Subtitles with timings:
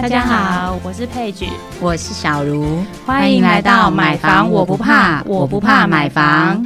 [0.00, 1.46] 大家好，我是佩菊，
[1.80, 6.64] 我是小茹，欢迎来到买房我不怕，我不怕买房。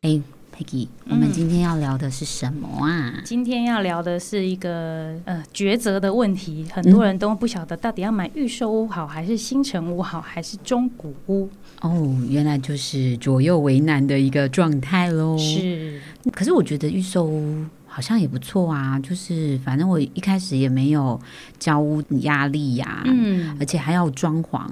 [0.00, 0.18] 哎，
[0.50, 3.12] 佩吉，我们今天要聊的是什么啊？
[3.26, 11.50] 今天要聊的是一个呃抉择的问题，很多人都不晓得到底要买预售屋好，还是新城屋好，还是中古屋？
[11.82, 15.36] 哦，原来就是左右为难的一个状态喽。
[15.36, 16.00] 是，
[16.32, 17.66] 可是我觉得预售屋。
[17.96, 21.18] 好像也不错啊，就是反正我一开始也没有
[21.58, 24.66] 交屋压力呀，嗯，而且还要装潢。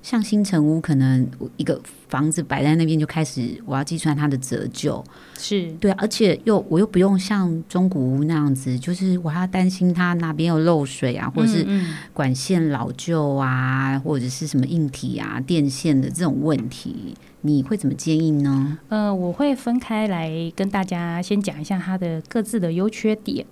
[0.00, 5.04] 像新城屋，可能一个房子摆在那边就开始，我要计算它的折旧，
[5.38, 11.66] 是对，而且又我又不用像中古屋那样子，就是我还要担心它哪边有漏水啊，或者是
[12.14, 17.14] 管线老旧啊，或者是什么硬体啊、电线的这种问题。
[17.42, 18.78] 你会怎么建议呢？
[18.88, 23.44] 呃，我会分开来跟大家先讲一下它的各自的优缺点。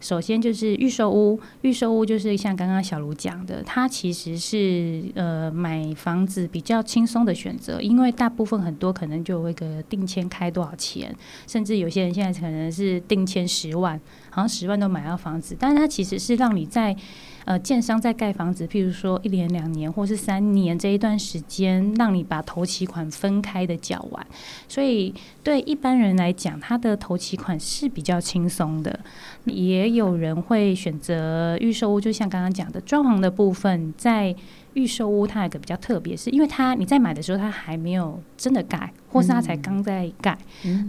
[0.00, 11.14] 首先就是预售屋，预售屋就是像刚刚小卢讲的，它其实是呃买房子比较轻松的选择，因为大部分很多可能就有一个定签开多少钱，
[11.46, 16.96] 甚至有些人现在可能是定签十万，好像十万都买到房子，但是它其实是让你在。
[17.44, 24.26] 呃，建商在盖房子，譬如说一年、两年或是三年这一段时间，让你把头期款分开的缴完，
[24.66, 28.98] 所以对一般人来讲，他的头期款是比较轻松的。
[29.44, 34.34] 也有人会选择预售屋，就像刚刚讲的装潢的部分，在
[34.72, 40.38] 预售屋它有个比较特别，是因为它你在买的时候，它还没有真的盖，或是它才刚在盖，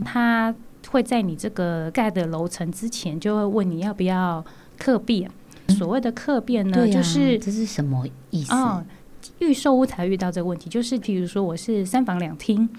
[0.05, 0.55] 它
[0.89, 4.43] 会在你这个盖的楼层之前，就会问你要不要
[4.77, 5.27] 刻壁。
[5.69, 8.53] 所谓的客变呢，就是这是什么意思？
[9.39, 12.69] 预售屋才遇到这个问题，就是比如说我是三房两厅，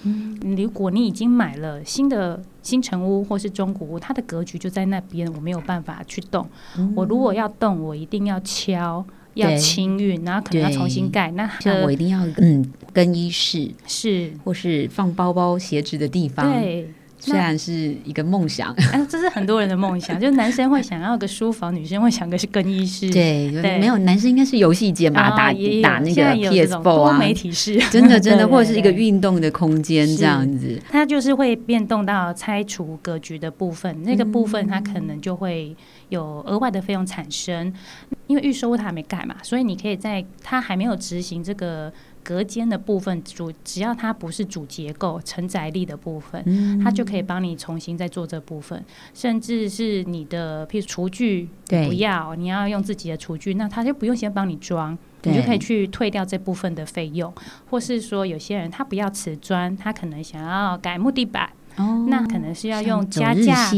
[0.57, 6.49] 如果你已经买了新的新城屋或是中古屋，它的格局就在那边，我没有办法去动。
[6.95, 11.33] 我如果要动，我一定要敲，要清运，然后可能要重新盖。
[11.33, 16.49] 那像我一定要嗯更衣室是，或是放包包鞋子的地方。
[16.53, 16.89] 对。
[17.27, 23.11] 虽然是一个梦想， 哎，这是很多人的梦想，就男生会想要个书房，女生会想个是更衣室。
[23.11, 30.81] 对，没有男生应该是游戏间吧，打打那个 PS4 啊，多媒体室，真的 真的，或者是一个运动的空间这样子。
[30.89, 35.75] 它就是会变动到拆除格局的部分，那个部分它可能就会
[36.11, 37.73] 有额外的费用产生，
[38.29, 41.93] 因为预售它还没盖嘛，所以你可以在它还没有执行这个。
[42.27, 57.33] 隔间的部分主只要它不是主结构承载力的部分，它就可以帮你重新再做这部分，甚至是你的譬如厨具不要，你要用自己的厨具，那他就不用先帮你装，你就可以去退掉这部分的费用，
[57.71, 61.49] 或是说有些人他不要瓷砖，他可能想要改木地板。
[61.77, 63.71] 哦，那可能是要用加价，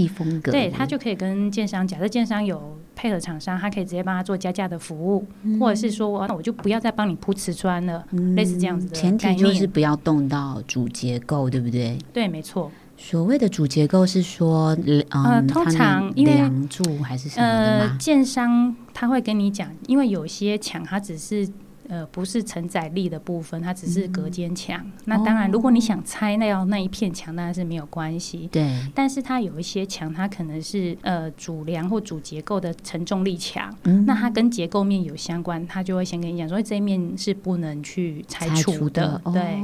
[0.45, 5.27] 对他就可以跟建商，假设建商有配合厂商，他可以直接帮他做加价的服务，
[5.59, 8.05] 或者是说，那我就不要再帮你铺瓷砖了，
[8.37, 11.99] 类似这样子的前提就是不要动到主结构，对不对？
[12.13, 12.71] 对，没错。
[12.97, 14.77] 所谓的主结构是说，
[15.11, 17.97] 呃，通常因为梁柱还是什么的吗？
[17.99, 21.49] 建商他会跟你讲，因为有些墙它只是。
[21.89, 24.85] 呃，不是承载力的部分，它只是隔间墙。
[25.07, 28.49] 那当然，如果你想拆那要那一片墙，当然是没有关系。
[28.53, 28.71] 对。
[28.95, 33.75] 但是它有一些墙，它可能是呃主梁或主结构的承重力墙，
[34.07, 39.21] 那它跟结构面有相关，它就会先跟你讲说这一面是不能去拆除的。
[39.33, 39.59] 对。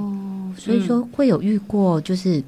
[0.57, 2.43] 所以说会有遇过就是。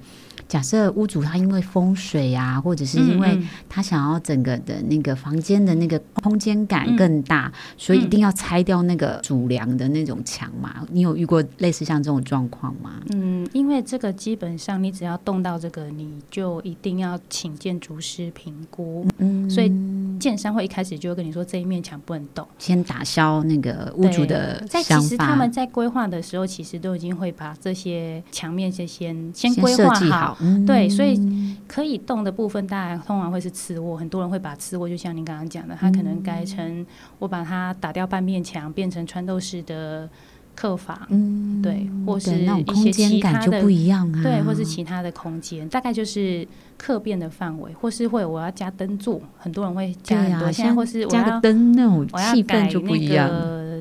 [0.49, 10.87] 假设屋主他因为风水啊，或者是因为他想要整个的那个房间的那个空间感更大，所以一定要拆掉那个主梁的那种墙嘛？
[10.93, 13.01] 你有遇过类似像这种状况吗？
[13.13, 19.05] 嗯，因为这个基本上你只要动到这个，你就一定要请建筑师评估。
[19.19, 19.73] 嗯，所以
[20.21, 30.36] 建商会一开始就会跟你说这一面墙不能动，先打消那个屋主的在其实他们在规划的时候，其实都已经会把这些墙面先先先规划好。
[30.67, 31.21] 对，所以
[31.67, 33.97] 可以动的部分，大概通常会是次卧。
[33.97, 36.85] 很多人会把次卧，就像您刚刚讲的，他可能改成
[37.19, 40.09] 我把它打掉半面墙，变成穿透式的
[40.55, 42.31] 客房，嗯，对，或是
[42.67, 46.47] 一些其他的不一样啊，对，或是其他的空间，大概就是
[46.79, 53.31] 客变的范围，或是会我要加灯座，很多人会加很多，现在或是加个灯那种气氛就不一样。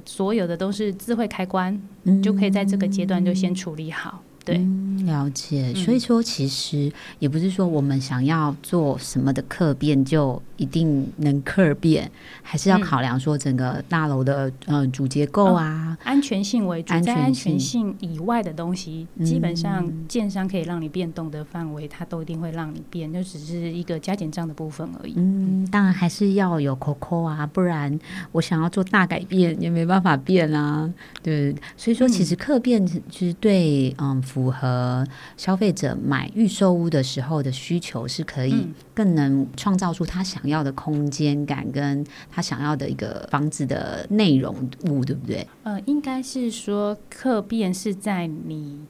[0.06, 1.82] 所有的都是智慧开关，
[2.22, 4.22] 就可以在这个阶段就先处理好。
[4.46, 4.64] 对，
[5.06, 5.74] 了解。
[5.74, 12.10] 所以说，其实也不是说我们想要做什么的客变就一定能客变，
[12.44, 16.94] 还是要考量说整个大楼的呃主结构啊，安全性为主。
[16.94, 25.14] 安在安全全性以外的东西，基本上建商可以让你变动的范围，它都一定会让你变，就只是一个加减账的部分而已。
[25.18, 28.00] 嗯，当然还是要有 COCO 啊，不然
[28.32, 30.88] 我想要做大改变也没办法变啊。
[31.24, 44.54] 对，所以说其实客变其实对嗯符合消费者买预售屋的时候的需求是可以更能创造出他想要的空间感，跟他想要的一个房子的内容
[44.90, 45.48] 物，对不对？
[45.64, 48.82] 呃，应该是说客变是在你。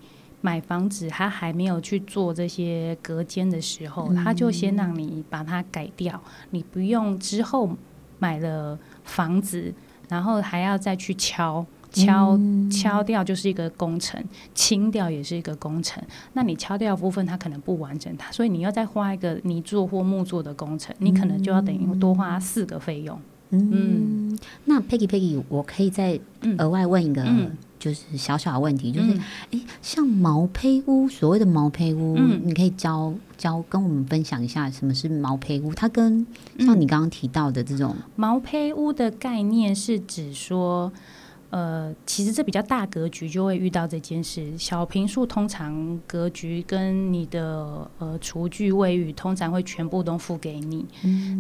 [0.42, 6.22] 买房子，他还没有去做这些隔间的时候，他就先让你把它改掉，
[6.52, 7.76] 你不用之后
[8.20, 9.74] 买了房子，
[10.08, 11.66] 然后还要再去敲
[11.96, 12.38] 敲
[12.70, 14.22] 敲掉，就是一个工程；
[14.54, 16.04] 清掉也是一个工程。
[16.34, 23.18] 那你敲掉部分，它可能不完整，它所以你要再花一个泥做或木做的工程，你可能就要等于多花四个费用。
[23.52, 26.20] 嗯，那 Peggy Peggy，我可以再
[26.58, 27.26] 额外问一个。
[27.78, 29.12] 就是小小的问题，就是
[29.52, 35.72] 哎，像毛坯屋，所谓的毛坯屋，你可以教教跟我们分享一下什么是毛坯屋？
[35.72, 36.26] 它跟
[36.58, 40.92] 像你刚刚提到的这种毛坯屋的概念是指说，
[41.56, 44.58] 呃，其实这比较大格局就会遇到这件事。
[44.58, 50.86] 小平数通常格局跟你的呃厨具卫浴通常会全部都付给你。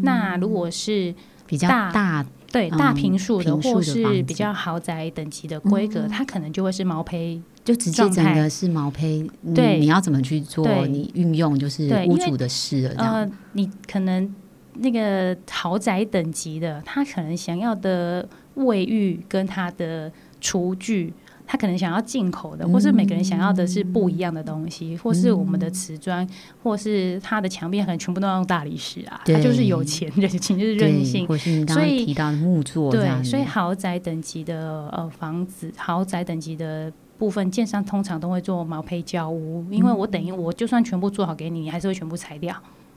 [0.03, 1.13] 那如果是
[1.45, 2.25] 比较大。
[2.51, 9.29] 对大平数的，或是比较豪宅等级的规格，它可能就会是毛坯，就直接整个是毛坯。
[9.53, 10.65] 对，你要怎么去做？
[10.87, 12.95] 你运用就是屋主的事了。
[12.95, 14.33] 呃，你可能
[14.75, 18.25] 那个豪宅等级的，他可能想要的
[18.55, 20.11] 卫浴跟他的
[20.41, 21.13] 厨具。
[21.47, 26.27] 他可能想要进口的，或是每个人想要的是不一样的东西，或是我们的瓷砖，
[26.63, 31.27] 或是他的墙壁可能全部都要用大理石啊，他就是有钱任性，就是任性。
[31.67, 42.55] 所以提到木作，对，所以豪宅等级的呃房子，豪宅等级的部分，建商通常都会做毛坯交屋，因为我等于我就算全部做好给你，你还是会全部拆掉，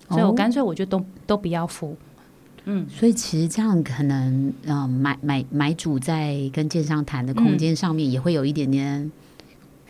[0.09, 1.95] 所以我干脆我就都都不要付。
[2.71, 9.11] 嗯，所以其实这样可能，嗯，买买买主在跟建商谈的空间上面也会有一点点，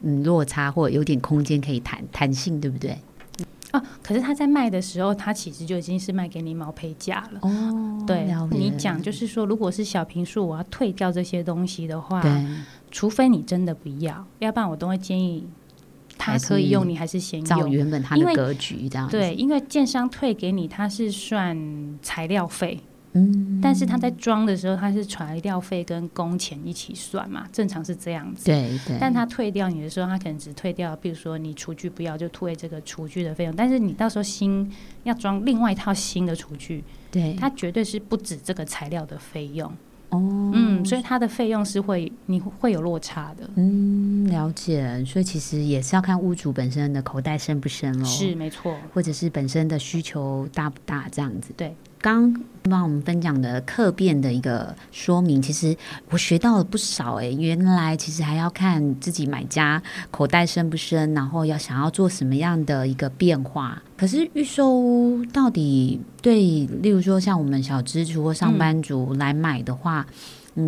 [0.02, 2.96] 嗯，落差或有点空间可以弹弹性，对不对？
[3.72, 7.40] 哦，可是他在卖的时候，他其实就已经是卖给你毛坯价了。
[7.42, 12.22] 哦，对，你讲就是说，如果是小平数，我要退掉这些东西的话，
[12.92, 15.44] 除非你真的不要，要不然我都会建议。
[16.18, 19.08] 他可以用，你还是先用原本他的格局这样。
[19.08, 21.56] 对，因为建商退给你，他是算
[22.02, 22.78] 材料费，
[23.12, 28.44] 嗯，但是他在装的时候，他是材料费跟工钱一起算嘛，正常是这样子。
[28.46, 28.98] 对对。
[29.00, 33.54] 但他退掉你的时候，他可能只退掉，比如说你厨具不要，就退这个厨具的费用。
[33.56, 34.70] 但是你到时候新
[35.04, 39.72] 要装另外一套新的厨具，对，它绝对是不止这个材料的费用。
[40.10, 43.48] 哦，嗯，所以它的费用是会你会有落差的。
[43.56, 45.04] 嗯，了解。
[45.04, 51.52] 所以其实也是要看屋主本身的口袋深不深喽，是没错，或者是本身的需求大不大这样子。
[51.56, 51.74] 对。
[52.00, 55.76] 刚帮我们分享的客变的一个说明，其实
[56.10, 57.26] 我学到了不少哎。
[57.26, 63.82] 原来其实还要看自己买家口袋深不深，然后要想要做什么样的一个变化。
[63.96, 70.06] 可是预售屋到底对，例如说像我们小资族或上班族来买的话。
[70.08, 70.14] 嗯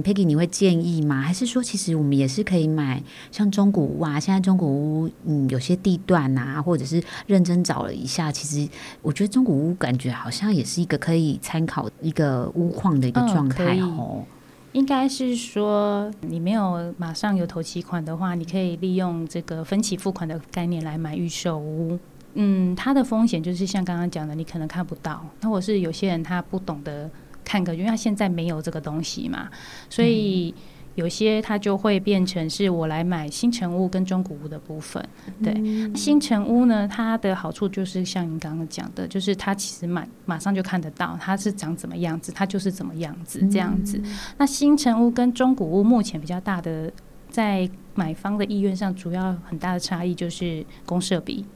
[0.03, 1.21] ，Peggy，你会建议吗？
[1.21, 4.21] 还是说，其实我们也是可以买像中古屋啊？
[4.21, 8.69] 现在中古屋，嗯，有些地段啊，或者是认真找了一下，其实
[9.03, 14.25] 我觉得中古屋感觉好像也是一个可以参考一个屋况的一个状态哦。
[14.73, 21.99] 应该是说，你没有马上有头期款的话，你可以利用这个分期付款的概念来买预售屋。
[22.35, 27.11] 嗯，它的风险就是像刚刚讲的，你可能看不到，那或是有些人他不懂得。
[27.45, 29.49] 看个，因为他现在没有这个东西嘛，
[29.89, 30.55] 所以
[30.97, 35.03] 有些他就会变成是我来买新城屋跟中古屋的部分。
[35.43, 35.55] 对，
[35.95, 44.03] 新城屋呢，它的好处就是像您刚刚讲的，就是它其实马马上就看得到它是长怎么样子，它就是怎么样子这样子。
[44.37, 46.93] 那新城屋跟中古屋目前比较大的
[47.29, 51.47] 在买方的意愿上，主要很大的差异就是公设比。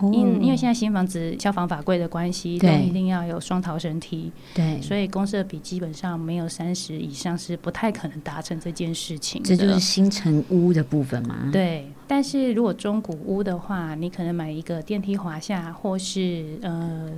[0.00, 9.42] 因因为现在新房子消防法规的关系，都一定要有双逃生梯，对，所以公设比基本上没有三十以上是不太可能达成这件事情。
[9.42, 11.48] 这就是新城屋的部分嘛？
[11.52, 17.08] 对，但是如果中古屋的话，你可能买一个电梯滑下或是呃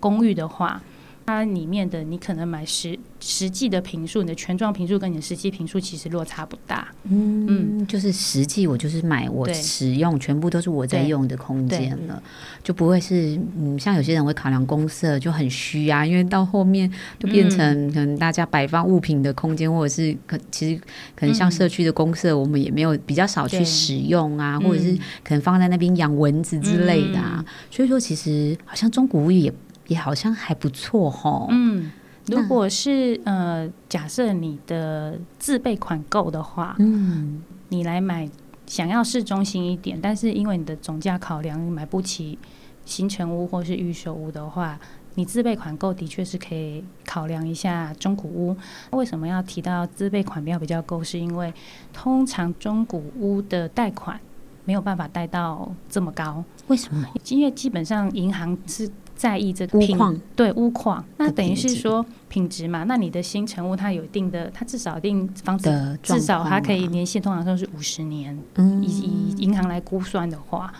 [0.00, 0.82] 公寓的话，
[1.26, 6.86] 它里面的你可能买实实际的平数，你的全幢平数跟你的实际平数其实落差不大。
[7.02, 12.22] 嗯，就是实际我就是买我使用全部都是我在用的空间了，
[12.62, 20.80] 就不会是嗯，像有些人会考量公社就很虚啊，因为到后面就变成可能大家摆放物品的空间，或者是可其实
[21.16, 29.52] 可能像社区的公社，我们也没有比较少去使用啊，或者是可能放在那边养蚊子之类的啊，所以说其实好像中古屋也。
[29.88, 31.46] 也好像还不错哈。
[31.50, 31.90] 嗯，
[32.26, 38.28] 如果是呃，假设你的自备款够的话，嗯，你来买
[38.66, 42.38] 想要市中心一点，但是因为你的总价考量买不起
[42.84, 44.78] 新城屋或是预售屋的话，
[45.14, 48.56] 你自备款够，的确是可以考量一下中古屋。
[48.90, 51.04] 为什么要提到自备款要比较够？
[51.04, 51.54] 是因为
[51.92, 54.20] 通常中古屋的贷款
[54.64, 56.44] 没有办法贷到这么高。
[56.66, 57.06] 为什么？
[57.28, 58.90] 因为基本上银行是。
[59.16, 59.98] 在意这个品
[60.36, 62.84] 对屋况，那等于是说品质嘛？
[62.84, 68.38] 那你的新成屋它有一定的，它至少一定房子至少它可以年限，通常都是五十年。
[68.56, 70.70] 嗯，以以银行来估算的话，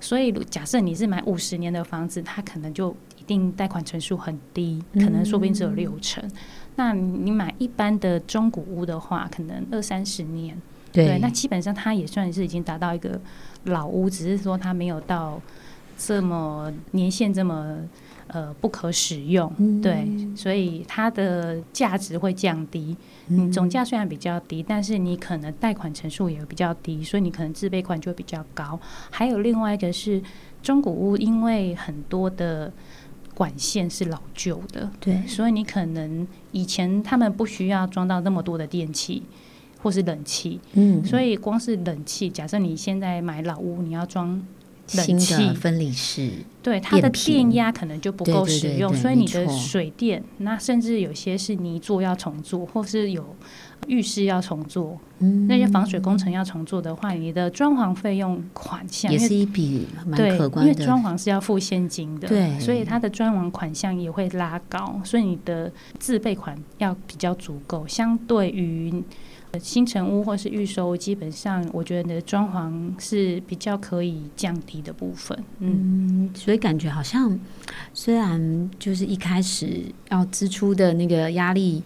[0.00, 6.24] 所以假设你是买五十年的房子，它可能就一定贷款成数很低，可能说不定只有六成。
[6.76, 10.56] 那你买一般的中古屋的话，可能二三十年，
[10.90, 13.20] 对，那基本上它也算是已经达到一个
[13.64, 15.38] 老屋，只是说它没有到。
[15.96, 17.76] 这么年限这么
[18.26, 22.96] 呃不可使用，对，所以它的价值会降低。
[23.26, 28.78] 你总价虽然比较低，但是你可能贷款成数也比较低，所以你可能自备款就会比较高。
[29.10, 30.22] 还有另外一个是
[30.62, 32.72] 中古屋，因为很多的
[33.34, 39.22] 管线是老旧的，对，所以你可能以前他们不需要装到那么多的电器
[39.82, 44.42] 或是冷气，嗯，所以光是冷气，假设你现在买老屋，你要装。
[44.92, 46.30] 冷气分离式，
[46.62, 53.34] 对它的电压可能就不够使用，所以你的水电，那甚至有些是泥做要重做，或是有
[53.86, 54.98] 浴室要重做，
[55.48, 69.02] 那些防水工程要重做的话，你的装潢费用款项也是一笔蛮可观的，因为装潢是要付现金的，对，所以它的装潢款项也会拉高，所以你的自备款要比较足够，相对于。
[69.58, 75.38] 新城屋或是预售，基本上我觉得你的装潢是比较可以降低的部分。
[75.60, 77.38] 嗯，所以感觉好像
[77.92, 81.82] 虽然就是一开始要支出的那个压力。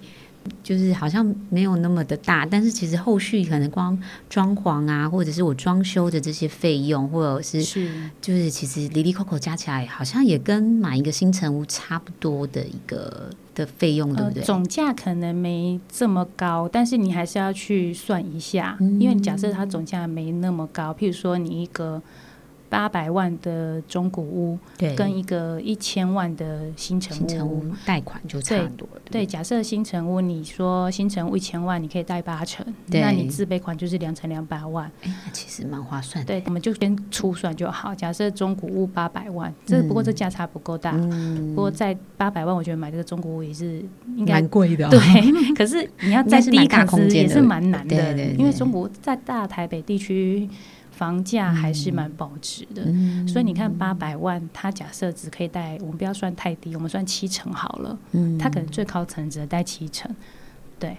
[0.62, 3.98] 就是好像没有那么的大，但是其实后续可能光
[4.30, 7.90] 装潢啊，或者是我装修的这些费用，或者是是
[8.20, 14.42] 就是其实离离扣扣加起来，好像也跟买一个新城屋差不多的一个的费用，对不对？
[14.42, 22.02] 总价可能没这么高，但是你还是要去算一下，因为假设它总价没那么高，譬如说你一个。
[22.68, 29.00] 八百万的中古屋，对，跟一个一千万的新城屋贷款就差多了。
[29.10, 34.90] 对，假设新城屋，你说新城屋一千万，你可以贷八成，那你自备款就是两成两百万。
[35.02, 36.34] 哎，那其实蛮划算的。
[36.34, 37.94] 对，我们就先粗算就好。
[37.94, 40.92] 假设中古屋八百万，这不过这价差不够大。
[40.92, 43.82] 不过在八百万，我觉得买这个中古屋也是
[44.16, 44.88] 应该蛮贵的。
[44.90, 45.00] 对，
[45.56, 50.48] 可是你要在低档空间也是蛮难的，因为中古在大台北地区。
[50.98, 52.82] 房价还是蛮保值的，
[53.28, 57.96] 所以你看八百万，它假设只可以贷，我们不要算太低，我们算七成好了。
[58.10, 60.10] 嗯，它可能最高层只能贷七成，
[60.76, 60.96] 对。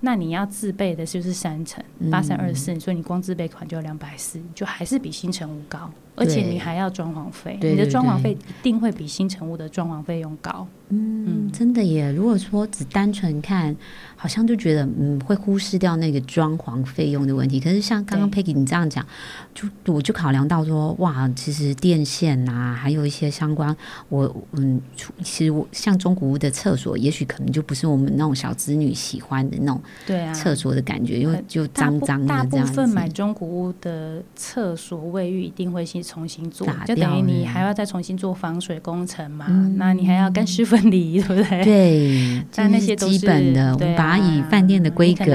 [0.00, 10.64] 那你要自备的就是三成，八三二四，所以你光自备款就要两百四，就还是比新城屋高，而且你还要装潢费，你的装潢费一定会比新城屋的装潢费用高。
[10.90, 12.12] 嗯，真的耶。
[12.12, 13.74] 如果说只单纯看，
[14.20, 17.60] 好像就觉得嗯会忽视掉那个装潢费用的问题。
[17.60, 19.06] 可是像刚刚 Peggy 你这样讲，
[19.54, 23.74] 就我就考量到说，哇，其实电线啊，还有一些相关，
[24.08, 24.80] 我嗯，
[25.22, 32.56] 其实我像中古屋的厕所，也许可能就不是我们那种小子女喜欢的那种对啊厕所的感觉，因为就脏脏的这样子。
[32.56, 39.46] 大部分买中古屋的厕所卫浴一定会先重新做，就等于你还要再重新做防水工程嘛？
[39.76, 40.78] 那你还要跟湿分。
[40.88, 41.64] 离对不对？
[41.64, 43.74] 对， 但那些都是基本的。
[43.74, 45.26] 我们把它以饭店的规格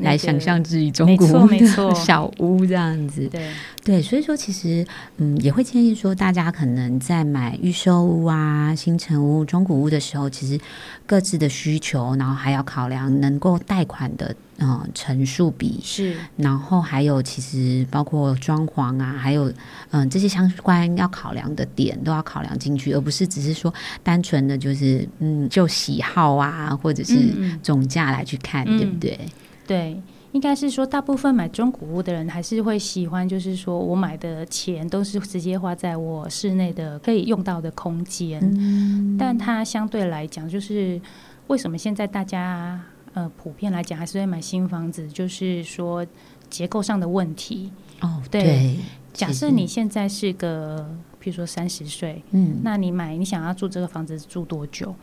[0.00, 3.28] 来想象自己中国的小屋这样子。
[3.28, 3.40] 对
[3.88, 10.60] 对，所以说其实嗯，也会建议说，大家可能在买预售屋啊、新城屋、中古屋的时候，其实
[11.06, 14.36] 各自的需求，然后还要考量能够贷款的。
[14.60, 19.52] 嗯，成数比是，然后还有其实包括装潢啊，还有
[19.90, 29.18] 嗯这些相关要考量的点都要考量进去，而不是只是说单纯的就是嗯就喜好啊，或者是总价来去看，对不对？
[29.64, 30.02] 对。
[30.38, 38.38] 应该是说，大部分买中古屋的人还是会喜欢，就是说我买的钱都是直接花在我室内的可以用到的空间。
[38.56, 41.00] 嗯，但它相对来讲，就是
[41.48, 42.80] 为什么现在大家
[43.14, 46.06] 呃普遍来讲还是会买新房子，就是说
[46.48, 47.72] 结构上的问题。
[48.00, 48.76] 哦，对。
[49.12, 54.94] 假设你现在是个，比如说三十岁，嗯，那你买你想要住这个房子住多久？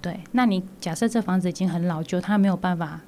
[0.00, 3.02] 对，那你假设这房子已经很老旧，它没有办法。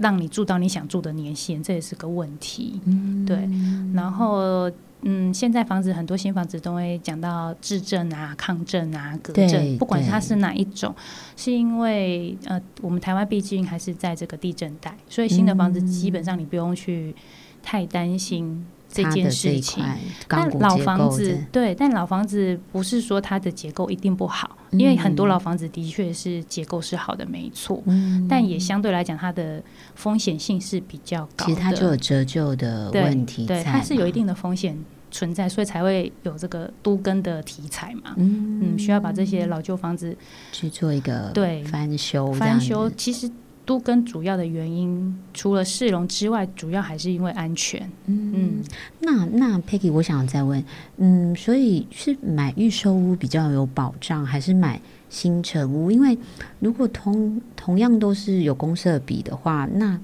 [0.00, 2.80] 让你住到你想住的年限，这也是个问题。
[2.84, 3.48] 嗯，对。
[3.94, 4.70] 然后，
[5.02, 10.94] 嗯，现在房子很多新房子都会讲到质震啊、抗震啊、隔震，不管它是哪一种，
[11.36, 17.14] 是因为呃，我们台湾毕竟还是在这个地震带，所以新的房子基本上你不用去
[17.62, 18.64] 太担心。
[18.92, 19.82] 这件事情，
[20.28, 27.82] 但老房子对，但老房子不是说它的结构一定不好，因为很多老房子的确是结构是好的，没错，
[28.28, 29.62] 但也相对来讲它的
[29.94, 31.46] 风险性是比较高。
[31.46, 34.78] 其实它就有折旧的问题，对，它是有一定的风险
[35.10, 38.12] 存在，所以才会有这个都更的题材嘛。
[38.16, 40.14] 嗯，需要把这些老旧房子
[40.52, 43.30] 去做一个对翻修，翻修其实。
[43.72, 47.90] 都跟主要的原因，除了市容之外，主要还是因为安全。
[48.04, 48.62] 嗯，
[49.00, 50.62] 那那 Peggy，我想再问，
[50.98, 55.90] 嗯，所以是买预售屋比较有保障，还是买新城屋？
[55.90, 56.18] 因为
[56.60, 59.98] 如果同同样都是有公社比的话，那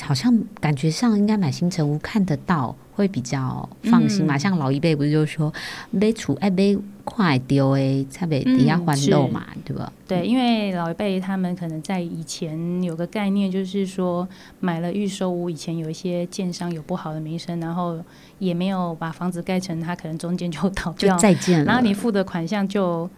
[0.00, 2.74] 好像感觉上应该买新城屋看得到。
[2.94, 4.38] 会比较放心嘛？
[4.38, 5.52] 像老一辈不是就说
[5.90, 9.92] 买厝爱买快丢诶，才被底下欢乐嘛，对吧？
[10.08, 14.26] 对，因为老一辈他们可能在以前有个概念，就是说
[14.60, 17.98] 买了预售屋，以前有一些建商有不好的名声，然后
[18.38, 23.10] 也没有把房子盖成，他可能中间就倒掉，再见了，然后你付的款项就。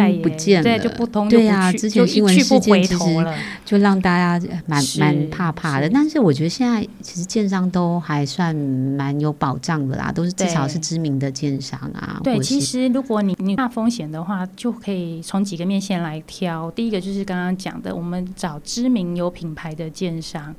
[0.00, 3.26] 就不见了，对，就不通，对呀，之前新闻事件其实
[3.64, 5.88] 就让大家蛮蛮怕怕的。
[5.88, 12.20] 但是我觉得现在其实建商都还算蛮有保障的啦，都是至少是知名的建商啊。
[12.22, 16.70] 对，其实如果你你怕风险的话，就可以从几个面线来挑。
[16.72, 20.54] 第一个就是刚刚讲的，我们找知名有品牌的建商。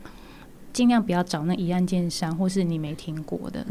[0.76, 3.66] 尽量不要找那一案件商，或是你没听过的，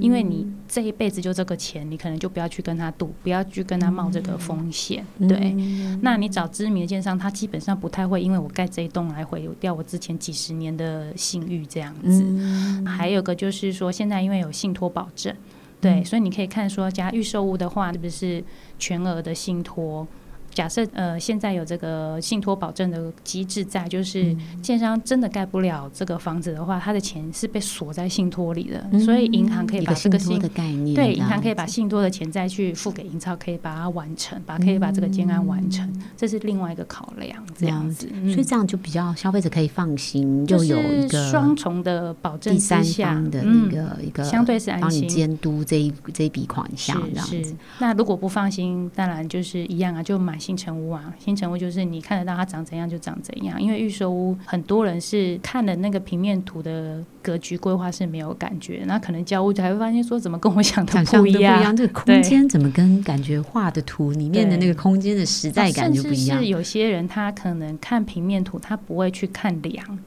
[0.00, 5.06] 因为你这一辈子就这个钱，你可能就不要去跟他赌，不要去跟他冒这个风险。
[5.28, 5.54] 对，
[6.02, 12.84] 那你找知名的建商，他基本上不太会因为我盖这一栋来毁掉我之前几十年的信誉这样子。
[12.84, 15.32] 还有个就是说，现在因为有信托保证，
[15.80, 18.42] 对，所以你可以看说，加预售屋的话，是不是
[18.80, 20.04] 全额的信托？
[20.50, 45.06] 假设呃，现在有这个信托保证的机制在，就是建商真的盖不了这个房子的话，他的钱是被锁在信托里的，所以银行可以把这个信的概念，对，银行可以把信托的钱再去付给银超，可以把它完成，把可以把这个建案完成，这是另外一个考量，这样子，所以这样就比较消费者可以放心，就有一个双重的保证，第三方的一个一个相对是安心。
[45.06, 47.54] 监督这一这一笔款项这样子。
[47.78, 50.37] 那如果不放心，当然就是一样啊，就买。
[50.38, 66.38] 新城屋啊，新城屋就是你看得到它长怎样就长怎样，因为预售屋很多人是看了那个平面图的格局规划是没有感觉，那可能交屋才会发现说怎么跟我想的不一样，这个空间怎么跟感觉画的图里面的那个空间的实在感就不一样。
[66.38, 69.98] 是有些人他可能看平面图，他不会去看梁。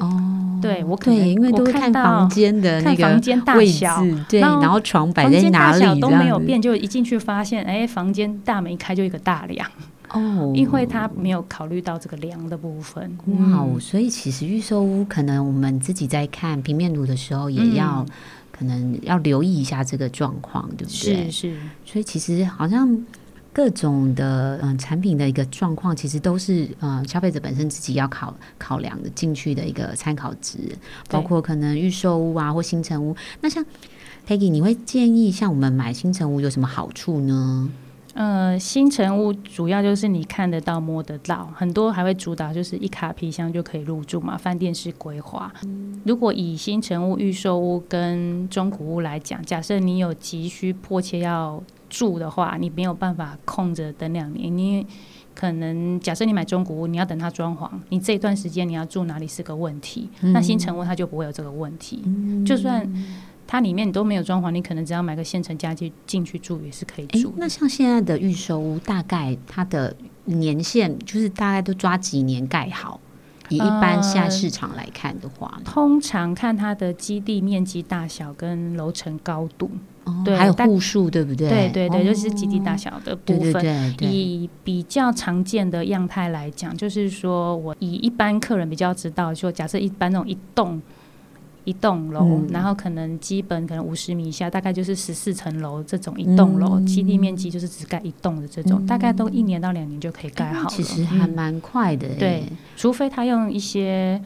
[0.00, 9.70] 哦，对我可能因为都看房间的那个房间大小，对，然后床摆在哪里都没有变，就一进去发现，哎，房间大门一开就一个大梁
[10.10, 13.16] 哦， 因为他没有考虑到这个梁的部分。
[13.26, 18.04] 哇，所以其实预售屋可能我们自己在看平面图的时候，也要
[18.50, 21.30] 可能要留意一下这个状况，对不对？
[21.30, 23.04] 是是，所以其实好像。
[23.52, 30.58] 各种的嗯产品的一个状况，其实都是呃消费者本身自己要考考量的进去的一个参考值，
[31.08, 33.14] 包括可能预售屋啊或新城屋。
[33.40, 33.64] 那像
[34.26, 37.68] Peggy，你会建议像我们买新城屋有什么好处呢？
[38.12, 45.52] 呃，新城屋主要就是你看得到、摸得到，很多还会主打就是一卡皮箱就可以入住嘛，饭店式规划。
[46.04, 54.86] 如果以新城屋、预售屋跟中古屋来讲，假设你有急需、迫切要住的话，你没有办法空着等两年，你
[55.34, 60.08] 可能假设你买中古屋，你要等它装潢，你这一段时间你要住哪里是个问题。
[60.20, 62.02] 那新城屋它就不会有这个问题，
[62.46, 62.90] 就算。
[63.52, 67.34] 它里面你都没有装潢，你可能只要买个现成家具进去住也是可以住。
[67.36, 69.92] 那像现在的预售屋，大概它的
[70.26, 73.00] 年限就是大概都抓几年盖好？
[73.48, 79.68] 以一般现在市场来看的话，通常看它的基地面积大小跟楼层高度，
[80.24, 81.48] 对，还有户数，对不对？
[81.48, 83.52] 对对对，就是基地大小的部分。
[83.52, 84.08] 对对对。
[84.08, 90.80] 以比较常见的样态来讲，就是说我以一般客人比较知道，说假设一般那种一栋。
[91.64, 100.68] 一栋楼，嗯然后可能基本可能五十米以下，大概就是十四层楼这种一栋楼，嗯基地面积就是只盖一栋的这种，嗯大概都一年到两年就可以盖好了。
[100.70, 102.44] 其实还嗯蛮快的、欸，对，
[102.78, 104.20] 除非他用一些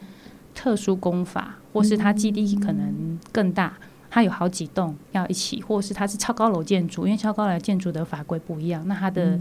[0.55, 3.73] 特殊工法，或是他基地可能更大。
[4.15, 9.37] 它有好几栋要一起，或是它是超高楼建筑，因为超高楼建筑的法规不一样，那它的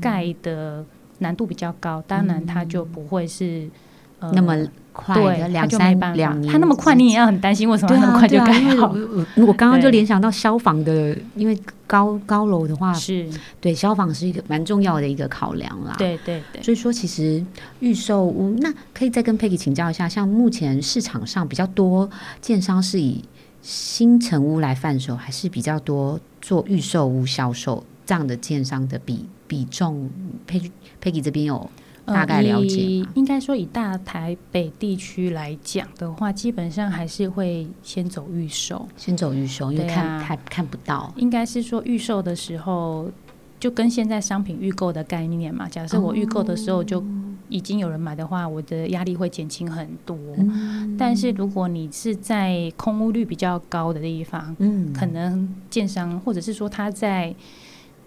[0.00, 0.84] 盖的
[1.20, 3.70] 难度比较高，当然它就不会是、
[4.18, 8.88] 呃那么快，两三两，年，它那么快，你也要很担心为什么那么快就盖好。
[8.88, 13.28] 我我我刚刚就对联想到消防的，因为高高楼的话，是，
[13.60, 15.94] 对消防是一个蛮重要的一个考量啦。。
[15.96, 16.60] 对对对。
[16.60, 17.44] 所以说，其实
[17.78, 22.10] 预售屋，那可以再跟 Peggy 请教一下，像目前市场上比较多
[22.40, 23.22] 建商是以
[23.62, 30.08] 新城屋来贩售，还是比较多做预售屋销售这样的建商的比比重
[30.48, 30.70] ？Peggy
[31.02, 31.68] Peggy 这边有
[32.04, 38.88] 大概了解呃应该说，以大台北地区来讲的话，基本上还是会先走预售。
[38.96, 41.12] 先走预售，因为看、对啊看看不到。
[41.16, 43.10] 应该是说预售的时候，
[43.58, 45.68] 就跟现在商品预购的概念嘛。
[45.68, 47.02] 假设我预购的时候就
[47.48, 50.16] 已经有人买的话，我的压力会减轻很多。
[50.98, 57.34] 但是如果你是在空屋率比较高的地方，嗯，可能建商或者是说他在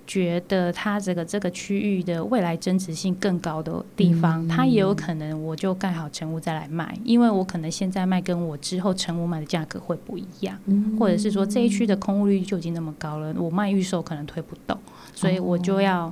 [0.08, 10.58] 觉得他这个这个区域的未来增值性更高的地方，他也有可能我就盖好成屋再来卖，因为我可能现在卖跟我之后成屋卖的价格会不一样，
[10.97, 14.75] 或者是说这一区的空屋率就已经那么高了，我卖预售可能推不动，
[15.13, 16.12] 所以我就要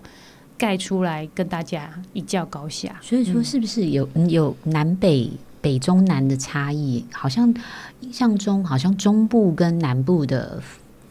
[0.57, 2.95] 盖出来跟大家一较高下。
[3.01, 5.29] 所以说，是不是有、嗯有南北
[5.61, 7.05] 北中南的差异？
[7.11, 7.53] 好像
[8.01, 10.61] 印象中，好像中部跟南部的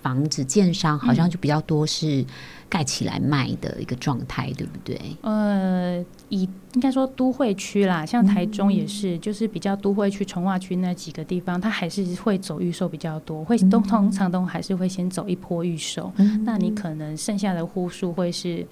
[0.03, 2.25] 房子建商好像就比较多是
[2.69, 5.01] 盖起来卖的一个状态，对不对？
[5.23, 16.13] 呃，以应该说都会区啦，像台中也是，就是比较都会区、从化区那几个地方，它还是会走预售比较多，会都通常都还是会先走一波预售。
[16.45, 18.65] 那你可能剩下的户数会是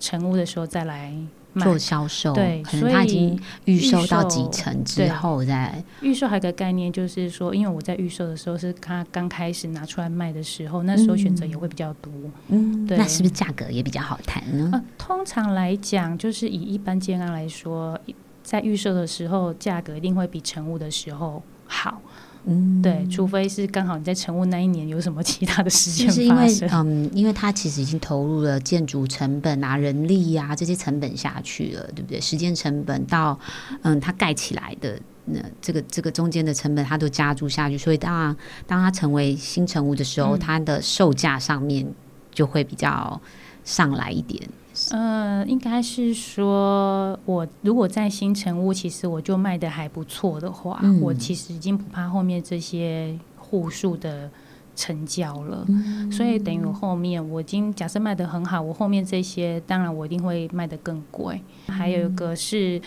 [0.00, 1.12] 成屋的时候再来。
[1.60, 12.12] 做销售，对所以他已经预售到几预售成之后再预售还有个概念，就是说，因为我在预售的时候是他刚开始拿出来卖的时候，那时候选择也会比较多。
[12.48, 14.70] 嗯，对那是不是价格也比较好谈呢？
[14.72, 17.98] 呃，通常来讲，就是以一般建案来说，
[18.44, 22.00] 在预售的时候，价格一定会比成屋的时候好。
[22.46, 26.48] 嗯，对，除非是刚好你在成屋那一年有什么其他的事件就是因为。
[26.70, 32.20] 嗯，因为它其实已经投入了建筑成本啊、人力啊、这些成本下去了，对不对？
[32.20, 33.38] 时间成本到
[33.82, 41.86] 嗯，它盖起来的那这个这个中间的成本，它都加注下去，所以当然当它成为新成屋的时候，嗯它的售价上面
[42.32, 43.20] 就会比较
[43.64, 44.48] 上来一点。
[44.90, 54.30] 呃，应该是说，我如果在新城屋，其实我就卖的还不错的话，嗯我其实已经不怕后面这些户数的
[54.74, 55.64] 成交了。
[55.68, 61.40] 嗯所以等于我后面我已经假设卖的很好，我后面这些当然我一定会卖的更贵。
[61.66, 62.80] 还有一个是。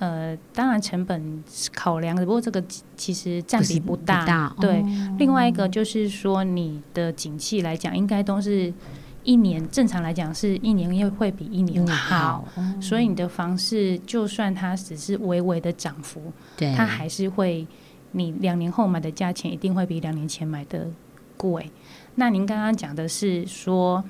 [0.00, 4.20] 呃，当然成本考量的，不过这个其其实占比不大。
[4.20, 8.74] 不大对，哦另外一个就是说，你的景气来讲，应该都是
[9.24, 17.66] 一年正常来讲是一年又会比一年好，哦所以你的房市就算它只是微微的涨幅，对，它还是会
[18.12, 20.86] 你两年后买的价钱一定会比两年前买的
[21.36, 21.68] 贵。
[22.14, 24.04] 那您刚刚讲的是说。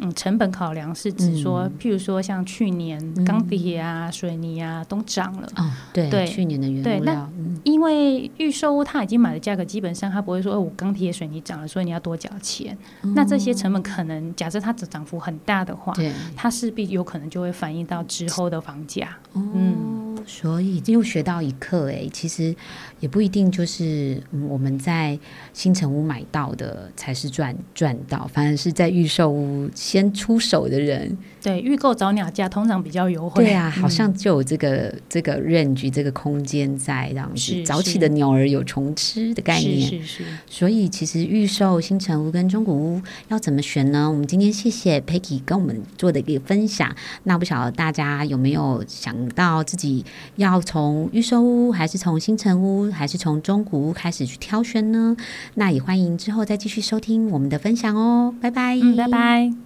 [0.00, 1.72] 嗯，成本考量是指说，嗯。
[1.78, 6.26] 譬如说像去年嗯钢铁啊、水泥啊都涨了，哦，对，对。
[6.26, 7.28] 去年的原对那
[7.64, 12.76] 因为预售屋它已经买的价格，基本上他不会说，哦，我钢铁、水泥涨了，所以你要多缴钱。
[13.14, 19.16] 那这些成本可能，假设它的涨幅很大的话，对，它势必有可能就会反映到之后的房价。
[19.34, 19.91] 嗯，哦，
[20.26, 22.54] 所以又学到一课哎，其实
[23.00, 25.18] 也不一定就是、嗯、我们在
[25.52, 33.44] 新城屋买到的才是赚赚到，反而是在预售屋先出手的人，对，预购早鸟价通常比较优惠。
[33.44, 39.80] 对啊，嗯好像就有这个、这个 range 这个空间在这样子，是早起的鸟儿有虫吃的概念。
[39.80, 44.10] 是是是，所以其实预售新城屋跟中古屋要怎么选呢？
[44.10, 46.94] 我们今天谢谢 Peggy 跟我们做的一个分享。
[47.24, 50.04] 那不晓得大家有没有想到自己
[50.36, 55.16] 要从预售屋，还是从新城屋，还是从中古屋开始去挑选呢？
[55.54, 58.34] 那也欢迎之后再继续收听我们的分享哦。
[58.40, 59.62] 拜拜，嗯，拜拜。